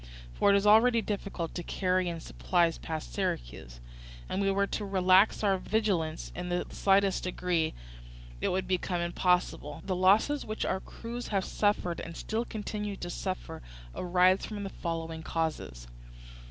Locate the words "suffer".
13.11-13.61